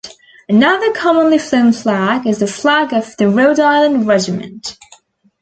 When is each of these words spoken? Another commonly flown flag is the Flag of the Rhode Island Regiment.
Another 0.49 0.91
commonly 0.93 1.37
flown 1.37 1.71
flag 1.73 2.25
is 2.25 2.39
the 2.39 2.47
Flag 2.47 2.91
of 2.91 3.15
the 3.17 3.29
Rhode 3.29 3.59
Island 3.59 4.07
Regiment. 4.07 4.75